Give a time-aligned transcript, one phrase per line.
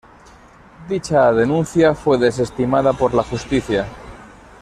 [0.89, 3.87] Dicha denuncia fue desestimada por la Justicia.